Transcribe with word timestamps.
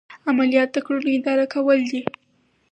عملیات 0.29 0.69
د 0.73 0.77
کړنو 0.85 1.09
اداره 1.17 1.45
کول 1.53 1.79
دي. 1.91 2.01